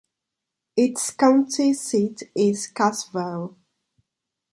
Its 0.75 1.11
county 1.11 1.75
seat 1.75 2.23
is 2.35 2.71
Cassville. 2.73 3.55